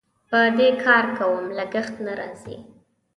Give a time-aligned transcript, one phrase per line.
[0.29, 2.57] په دې کار کوم لګښت نه راځي.